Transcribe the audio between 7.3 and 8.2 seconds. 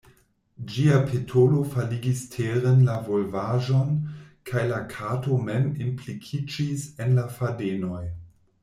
fadenoj.